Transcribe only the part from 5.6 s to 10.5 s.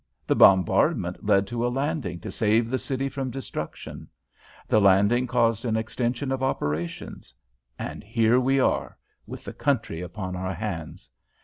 an extension of operations and here we are, with the country upon